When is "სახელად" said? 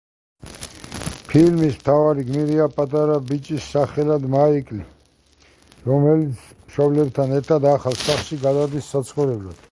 3.65-4.25